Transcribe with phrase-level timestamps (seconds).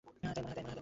[0.23, 0.79] তাই মনে হয়।